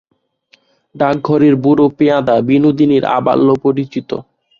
ডাকঘরের 0.95 1.55
বুড়ো 1.63 1.85
পেয়াদা 1.97 2.35
বিনোদিনীর 2.47 3.03
আবাল্যপরিচিত। 3.17 4.09